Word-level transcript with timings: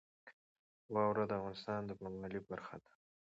واوره 0.93 1.23
د 1.27 1.31
افغانستان 1.39 1.81
د 1.85 1.91
بڼوالۍ 1.99 2.39
برخه 2.49 2.75
ده. 2.83 2.91